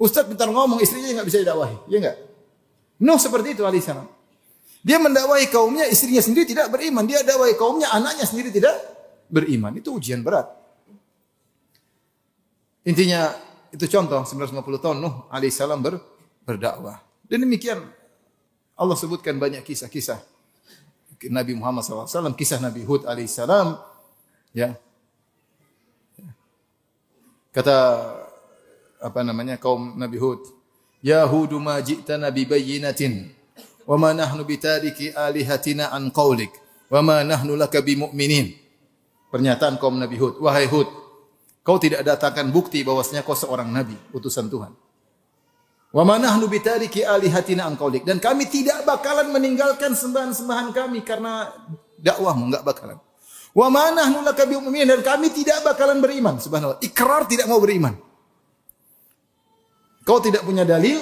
[0.00, 1.92] Ustaz pintar ngomong, istrinya nggak bisa didakwahi.
[1.92, 2.16] Ya enggak?
[3.04, 4.08] Nuh seperti itu alaihissalam.
[4.80, 7.04] Dia mendakwai kaumnya, istrinya sendiri tidak beriman.
[7.04, 8.72] Dia dakwai kaumnya, anaknya sendiri tidak
[9.28, 9.76] beriman.
[9.76, 10.48] Itu ujian berat.
[12.88, 13.36] Intinya
[13.68, 16.00] itu contoh 950 tahun Nuh alaihissalam ber,
[16.42, 17.00] berdakwah.
[17.26, 17.80] Dan demikian
[18.76, 20.20] Allah sebutkan banyak kisah-kisah
[21.30, 23.78] Nabi Muhammad SAW, kisah Nabi Hud alaihissalam.
[24.50, 24.74] Ya.
[27.54, 27.76] Kata
[28.98, 30.40] apa namanya kaum Nabi Hud,
[31.02, 33.34] Ya Hudu ma ji'tana bi bayyinatin
[33.86, 36.54] wa nahnu bitariki alihatina an qaulik
[36.90, 37.82] wa ma nahnu laka.
[39.32, 40.84] Pernyataan kaum Nabi Hud, wahai Hud,
[41.64, 44.76] kau tidak datangkan bukti bahwasanya kau seorang nabi, utusan Tuhan.
[45.92, 51.52] Wa ma nahnu bitariki alihatina an dan kami tidak bakalan meninggalkan sembahan-sembahan kami karena
[52.00, 52.96] dakwahmu enggak bakalan.
[53.52, 56.40] Wa ma nahnu laka dan kami tidak bakalan beriman.
[56.40, 57.92] Subhanallah, ikrar tidak mau beriman.
[60.02, 60.98] Kau tidak punya dalil,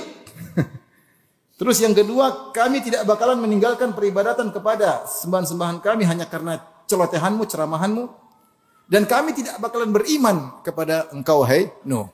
[1.61, 6.57] Terus yang kedua, kami tidak bakalan meninggalkan peribadatan kepada sembahan-sembahan kami hanya karena
[6.89, 8.05] celotehanmu, ceramahanmu.
[8.91, 12.11] Dan kami tidak bakalan beriman kepada engkau, wahai Nuh.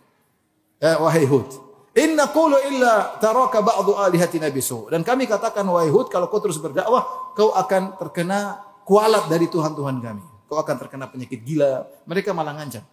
[0.76, 1.65] Eh, wahai Hud.
[1.96, 4.92] Inna qulu illa taraka ba'du alihatina bisu.
[4.92, 9.96] Dan kami katakan wahai Hud kalau kau terus berdakwah kau akan terkena kualat dari Tuhan-Tuhan
[10.04, 10.24] kami.
[10.44, 11.88] Kau akan terkena penyakit gila.
[12.04, 12.84] Mereka malah ngancam.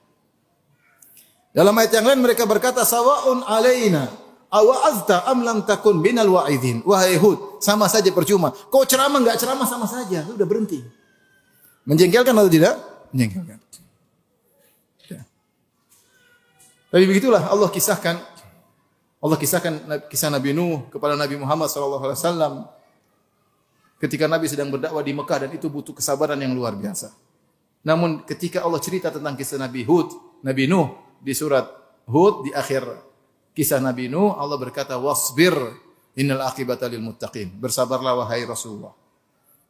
[1.54, 4.08] Dalam ayat yang lain mereka berkata sawaun alaina
[4.50, 6.82] awa'azta am lam takun binal wa'idin.
[6.88, 8.56] Wahai Hud, sama saja percuma.
[8.72, 10.80] Kau ceramah enggak ceramah sama saja, sudah berhenti.
[11.84, 12.80] Menjengkelkan atau tidak?
[13.12, 13.60] Menjengkelkan.
[15.12, 15.22] Ya.
[16.88, 18.18] Tapi begitulah Allah kisahkan
[19.24, 22.68] Allah kisahkan kisah Nabi Nuh kepada Nabi Muhammad SAW
[24.04, 27.16] ketika Nabi sedang berdakwah di Mekah dan itu butuh kesabaran yang luar biasa.
[27.88, 30.12] Namun ketika Allah cerita tentang kisah Nabi Hud,
[30.44, 30.92] Nabi Nuh
[31.24, 31.72] di surat
[32.04, 32.84] Hud di akhir
[33.56, 35.56] kisah Nabi Nuh Allah berkata wasbir
[36.20, 37.48] innal akibata lil muttaqin.
[37.56, 38.92] Bersabarlah wahai Rasulullah.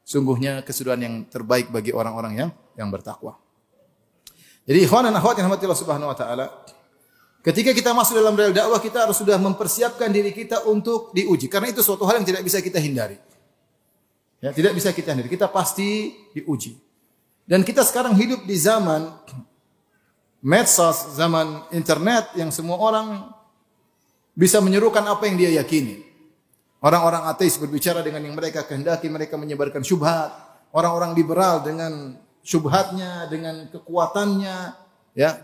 [0.02, 3.38] Sungguhnya kesudahan yang terbaik bagi orang-orang yang yang bertakwa.
[4.66, 6.46] Jadi ikhwan dan akhwat yang rahmati Allah Subhanahu wa taala,
[7.44, 11.52] Ketika kita masuk dalam rel dakwah, kita harus sudah mempersiapkan diri kita untuk diuji.
[11.52, 13.20] Karena itu suatu hal yang tidak bisa kita hindari.
[14.40, 15.28] Ya, tidak bisa kita hindari.
[15.28, 16.80] Kita pasti diuji.
[17.44, 19.12] Dan kita sekarang hidup di zaman
[20.56, 23.36] medsos, zaman internet yang semua orang
[24.32, 26.00] bisa menyerukan apa yang dia yakini.
[26.80, 30.32] Orang-orang ateis berbicara dengan yang mereka kehendaki, mereka menyebarkan syubhat.
[30.72, 34.58] Orang-orang liberal dengan syubhatnya, dengan kekuatannya,
[35.12, 35.44] ya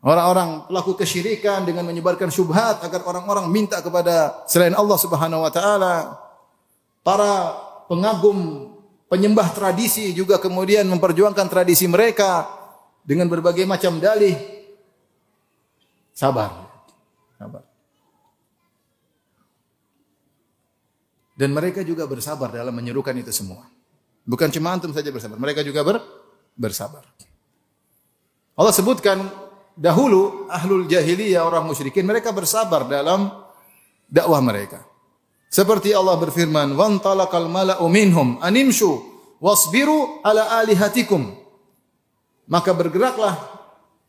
[0.00, 6.16] Orang-orang pelaku kesyirikan dengan menyebarkan syubhat agar orang-orang minta kepada selain Allah Subhanahu wa taala.
[7.04, 7.52] Para
[7.84, 8.70] pengagum
[9.12, 12.48] penyembah tradisi juga kemudian memperjuangkan tradisi mereka
[13.04, 14.36] dengan berbagai macam dalih.
[16.16, 16.48] Sabar.
[17.36, 17.64] Sabar.
[21.36, 23.64] Dan mereka juga bersabar dalam menyerukan itu semua.
[24.28, 25.96] Bukan cuma antum saja bersabar, mereka juga ber,
[26.52, 27.00] bersabar.
[28.52, 29.24] Allah sebutkan
[29.80, 33.32] dahulu ahlul jahiliyah orang musyrikin mereka bersabar dalam
[34.04, 34.84] dakwah mereka.
[35.48, 39.00] Seperti Allah berfirman, "Wan talaqal mala'u minhum animshu
[39.40, 41.32] wasbiru ala alihatikum."
[42.46, 43.34] Maka bergeraklah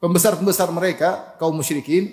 [0.03, 2.11] pembesar-pembesar mereka kaum musyrikin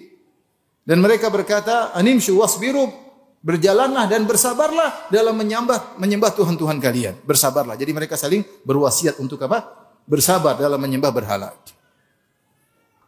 [0.87, 7.23] dan mereka berkata, "Animshu wasbiru" Berjalanlah dan bersabarlah dalam menyembah menyembah Tuhan-Tuhan kalian.
[7.23, 7.79] Bersabarlah.
[7.79, 9.63] Jadi mereka saling berwasiat untuk apa?
[10.11, 11.55] Bersabar dalam menyembah berhala.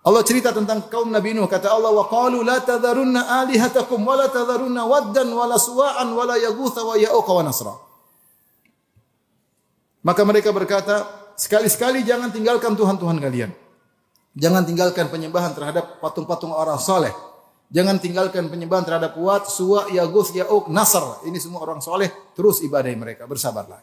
[0.01, 4.33] Allah cerita tentang kaum Nabi Nuh kata Allah wa qalu la tadharunna alihatakum wa la
[4.33, 7.75] tadharunna waddan wa la suwa'an wa la yaghutha wa ya'uqa wa nasra.
[10.01, 11.05] Maka mereka berkata,
[11.37, 13.53] sekali-sekali jangan tinggalkan Tuhan-Tuhan kalian.
[14.33, 17.13] Jangan tinggalkan penyembahan terhadap patung-patung orang soleh.
[17.69, 21.29] Jangan tinggalkan penyembahan terhadap Wat, Suwa, Yaguth, Ya'uq, Nasr.
[21.29, 22.09] Ini semua orang soleh.
[22.35, 23.29] Terus ibadah mereka.
[23.29, 23.79] Bersabarlah.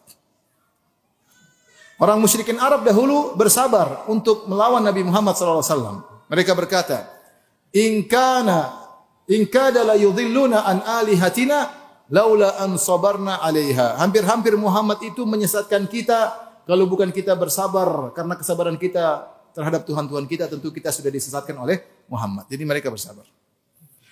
[1.98, 6.06] Orang musyrikin Arab dahulu bersabar untuk melawan Nabi Muhammad SAW.
[6.30, 7.10] Mereka berkata,
[7.74, 8.86] "Inkana
[9.26, 11.74] inkada la yudhilluna an alihatina
[12.14, 16.38] laula an sabarna 'alaiha." Hampir-hampir Muhammad itu menyesatkan kita
[16.70, 19.26] kalau bukan kita bersabar karena kesabaran kita
[19.58, 22.46] terhadap Tuhan-Tuhan kita tentu kita sudah disesatkan oleh Muhammad.
[22.46, 23.26] Jadi mereka bersabar.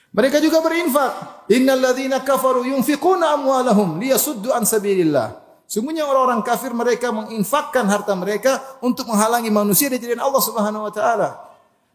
[0.09, 1.45] Mereka juga berinfak.
[1.53, 5.44] Innal ladzina kafaru yunfiquna amwalahum liyasuddu an sabilillah.
[5.65, 10.93] Sungguhnya orang-orang kafir mereka menginfakkan harta mereka untuk menghalangi manusia dari jalan Allah Subhanahu wa
[10.93, 11.29] taala.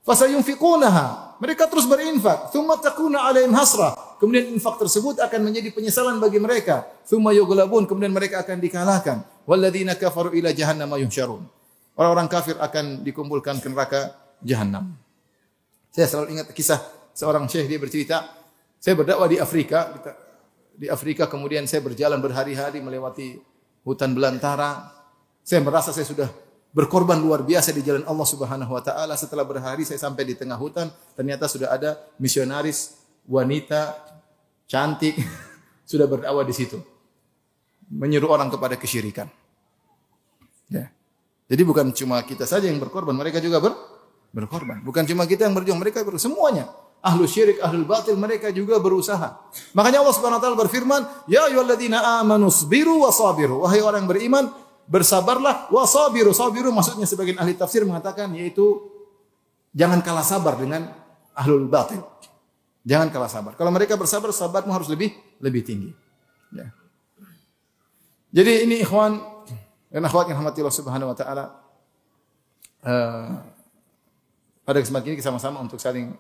[0.03, 1.39] Fasayunfiqunaha.
[1.41, 2.53] Mereka terus berinfak.
[2.53, 3.97] Thumma takuna alaihim hasra.
[4.21, 6.85] Kemudian infak tersebut akan menjadi penyesalan bagi mereka.
[7.09, 7.89] Thumma yughlabun.
[7.89, 9.25] Kemudian mereka akan dikalahkan.
[9.49, 11.47] Walladzina kafaru ila jahannama yuhsyarun.
[11.97, 14.13] Orang-orang kafir akan dikumpulkan ke neraka
[14.45, 14.97] jahannam.
[15.91, 16.81] Saya selalu ingat kisah
[17.13, 18.17] seorang syekh dia bercerita,
[18.81, 19.91] saya berdakwah di Afrika,
[20.73, 23.37] di Afrika kemudian saya berjalan berhari-hari melewati
[23.91, 24.95] hutan belantara.
[25.43, 26.31] Saya merasa saya sudah
[26.71, 29.19] berkorban luar biasa di jalan Allah Subhanahu wa taala.
[29.19, 30.87] Setelah berhari saya sampai di tengah hutan,
[31.19, 32.95] ternyata sudah ada misionaris
[33.27, 33.99] wanita
[34.71, 35.19] cantik
[35.91, 36.79] sudah berdakwah di situ.
[37.91, 39.27] Menyuruh orang kepada kesyirikan.
[40.71, 40.87] Ya.
[41.51, 43.75] Jadi bukan cuma kita saja yang berkorban, mereka juga ber,
[44.31, 44.79] berkorban.
[44.87, 49.41] Bukan cuma kita yang berjuang, mereka ber, semuanya ahlu syirik, ahlu batil, mereka juga berusaha.
[49.73, 54.53] Makanya Allah Subhanahu wa taala berfirman, "Ya ayyuhalladzina amanu sabiru wa sabiru." Wahai orang beriman,
[54.85, 56.37] bersabarlah wa sabiru.
[56.37, 58.85] Sabiru maksudnya sebagian ahli tafsir mengatakan yaitu
[59.73, 60.93] jangan kalah sabar dengan
[61.33, 62.05] ahlul batil.
[62.85, 63.53] Jangan kalah sabar.
[63.57, 65.93] Kalau mereka bersabar, sabarmu harus lebih lebih tinggi.
[66.53, 66.73] Ya.
[68.31, 69.21] Jadi ini ikhwan
[69.91, 71.45] dan akhwat yang rahmati Allah Subhanahu wa taala.
[72.81, 73.37] Uh,
[74.65, 76.17] pada kesempatan ini sama-sama untuk saling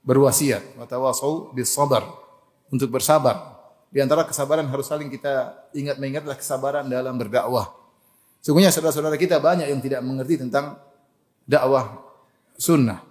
[0.00, 2.04] berwasiat wa tawasau bis sabar
[2.72, 3.60] untuk bersabar.
[3.90, 7.74] Di antara kesabaran harus saling kita ingat mengingat adalah kesabaran dalam berdakwah.
[8.38, 10.78] Sungguhnya saudara-saudara kita banyak yang tidak mengerti tentang
[11.44, 11.98] dakwah
[12.54, 13.02] sunnah.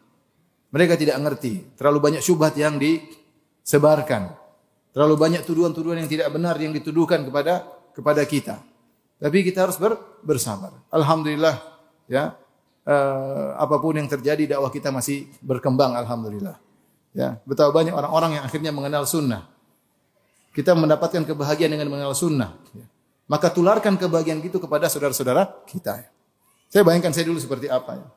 [0.72, 1.76] Mereka tidak ngerti.
[1.76, 4.32] Terlalu banyak syubhat yang disebarkan.
[4.96, 8.56] Terlalu banyak tuduhan-tuduhan yang tidak benar yang dituduhkan kepada kepada kita.
[9.20, 10.72] Tapi kita harus ber, bersabar.
[10.88, 11.60] Alhamdulillah
[12.08, 12.40] ya.
[12.88, 16.69] eh, apa pun yang terjadi dakwah kita masih berkembang alhamdulillah.
[17.14, 19.50] Ya, betapa banyak orang-orang yang akhirnya mengenal sunnah.
[20.54, 22.54] Kita mendapatkan kebahagiaan dengan mengenal sunnah.
[22.74, 22.86] Ya.
[23.30, 26.10] Maka tularkan kebahagiaan itu kepada saudara-saudara kita.
[26.70, 28.08] Saya bayangkan saya dulu seperti apa ya.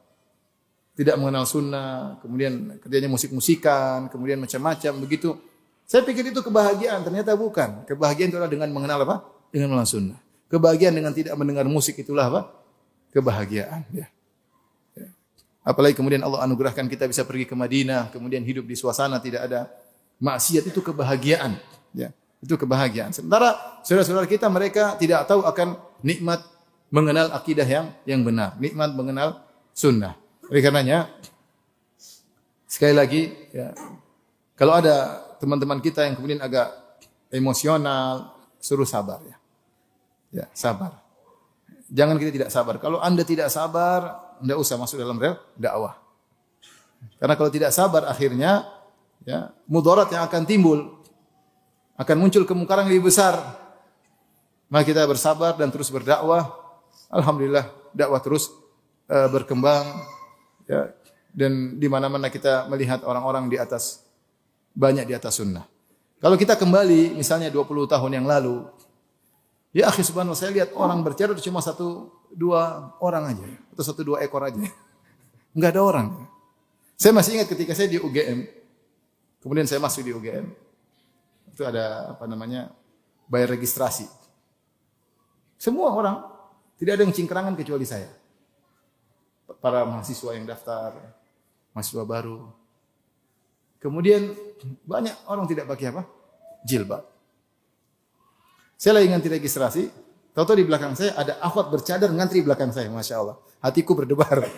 [0.93, 5.41] Tidak mengenal sunnah, kemudian kerjanya musik-musikan, kemudian macam-macam begitu.
[5.89, 7.89] Saya pikir itu kebahagiaan, ternyata bukan.
[7.89, 9.17] Kebahagiaan itu adalah dengan mengenal apa?
[9.49, 10.19] Dengan mengenal sunnah.
[10.53, 12.41] Kebahagiaan dengan tidak mendengar musik itulah apa?
[13.13, 13.89] Kebahagiaan.
[13.93, 14.13] Ya.
[15.63, 19.71] Apalagi kemudian Allah anugerahkan kita bisa pergi ke Madinah, kemudian hidup di suasana tidak ada
[20.19, 21.55] maksiat itu kebahagiaan.
[21.95, 22.11] Ya.
[22.43, 23.15] Itu kebahagiaan.
[23.15, 26.43] Sementara saudara-saudara kita mereka tidak tahu akan nikmat
[26.91, 30.19] mengenal akidah yang yang benar, nikmat mengenal sunnah.
[30.51, 31.07] Oleh karenanya
[32.67, 33.23] sekali lagi
[33.55, 33.71] ya
[34.59, 36.71] kalau ada teman-teman kita yang kemudian agak
[37.33, 39.37] emosional, suruh sabar ya.
[40.33, 41.03] Ya, sabar.
[41.93, 42.81] Jangan kita tidak sabar.
[42.81, 45.97] Kalau Anda tidak sabar, tidak usah masuk dalam rel dakwah.
[47.19, 48.67] Karena kalau tidak sabar akhirnya
[49.23, 50.79] ya, mudarat yang akan timbul
[51.95, 53.39] akan muncul kemungkaran lebih besar.
[54.67, 56.51] Maka kita bersabar dan terus berdakwah.
[57.13, 58.51] Alhamdulillah dakwah terus
[59.07, 59.85] uh, berkembang
[60.67, 60.91] ya
[61.33, 64.05] dan di mana-mana kita melihat orang-orang di atas
[64.73, 65.65] banyak di atas sunnah.
[66.23, 68.65] Kalau kita kembali misalnya 20 tahun yang lalu,
[69.73, 74.25] Ya akhi subhanallah saya lihat orang bercerita cuma satu dua orang aja atau satu dua
[74.25, 74.61] ekor aja.
[75.53, 76.09] Enggak ada orang.
[76.97, 78.49] Saya masih ingat ketika saya di UGM.
[79.43, 80.47] Kemudian saya masuk di UGM.
[81.53, 82.73] Itu ada apa namanya?
[83.33, 84.05] bayar registrasi.
[85.57, 86.21] Semua orang
[86.77, 88.13] tidak ada yang cingkrangan kecuali saya.
[89.63, 90.93] Para mahasiswa yang daftar,
[91.73, 92.51] mahasiswa baru.
[93.81, 94.37] Kemudian
[94.85, 96.03] banyak orang tidak pakai apa?
[96.67, 97.09] Jilbab.
[98.79, 99.87] Saya lagi ngantri registrasi,
[100.33, 103.37] tahu-tahu di belakang saya ada akhwat bercadar ngantri di belakang saya, masya Allah.
[103.63, 104.43] Hatiku berdebar.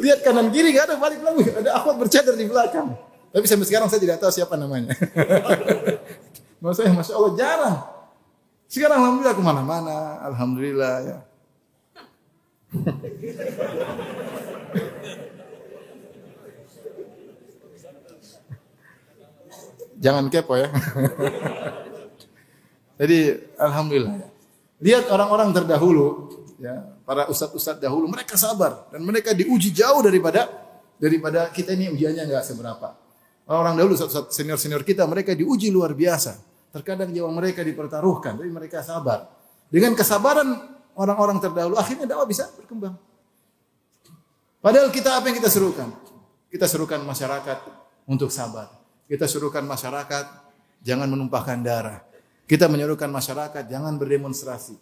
[0.00, 2.96] Lihat kanan kiri gak ada balik lagi, ada akhwat bercadar di belakang.
[3.30, 4.96] Tapi sampai sekarang saya tidak tahu siapa namanya.
[6.62, 7.76] Maksudnya masya Allah jarang.
[8.70, 11.18] Sekarang alhamdulillah ke mana-mana, alhamdulillah ya.
[20.00, 20.72] Jangan kepo ya.
[23.00, 24.28] Jadi alhamdulillah ya.
[24.80, 30.52] Lihat orang-orang terdahulu ya, para ustadz-ustadz dahulu mereka sabar dan mereka diuji jauh daripada
[31.00, 32.92] daripada kita ini ujiannya enggak seberapa.
[33.48, 36.36] Orang-orang dahulu ustadz senior-senior kita mereka diuji luar biasa.
[36.70, 39.32] Terkadang jiwa mereka dipertaruhkan, tapi mereka sabar.
[39.72, 40.54] Dengan kesabaran
[40.92, 43.00] orang-orang terdahulu akhirnya dakwah bisa berkembang.
[44.60, 45.88] Padahal kita apa yang kita serukan?
[46.52, 47.58] Kita serukan masyarakat
[48.04, 48.68] untuk sabar.
[49.08, 50.24] Kita suruhkan masyarakat
[50.84, 52.09] jangan menumpahkan darah.
[52.50, 54.74] Kita menyuruhkan masyarakat jangan berdemonstrasi.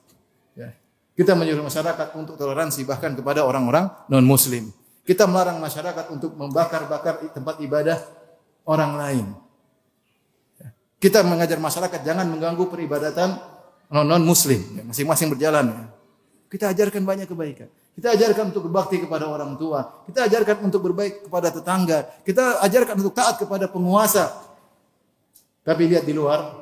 [0.56, 0.72] Ya.
[1.12, 4.72] Kita menyuruh masyarakat untuk toleransi bahkan kepada orang-orang non muslim.
[5.04, 8.00] Kita melarang masyarakat untuk membakar-bakar tempat ibadah
[8.64, 9.26] orang lain.
[10.56, 10.72] Ya.
[10.96, 13.36] Kita mengajar masyarakat jangan mengganggu peribadatan
[13.92, 14.64] non muslim.
[14.72, 15.68] Ya, masing-masing berjalan.
[15.68, 15.84] Ya.
[16.48, 17.68] Kita ajarkan banyak kebaikan.
[18.00, 20.08] Kita ajarkan untuk berbakti kepada orang tua.
[20.08, 22.16] Kita ajarkan untuk berbaik kepada tetangga.
[22.24, 24.32] Kita ajarkan untuk taat kepada penguasa.
[25.68, 26.57] Tapi lihat di luar,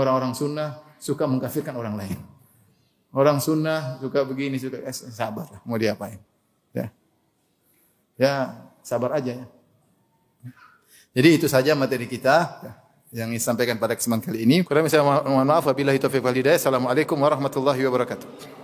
[0.00, 2.18] orang-orang sunnah suka mengkafirkan orang lain.
[3.14, 6.18] Orang sunnah suka begini, suka eh, sabar lah, mau diapain.
[6.74, 6.90] Ya.
[8.18, 8.34] ya,
[8.82, 9.46] sabar aja ya.
[11.14, 12.58] Jadi itu saja materi kita
[13.14, 14.66] yang disampaikan pada kesempatan kali ini.
[14.66, 16.58] Kurang saya mohon maaf apabila itu wal hidayah.
[16.58, 18.63] Assalamualaikum warahmatullahi wabarakatuh.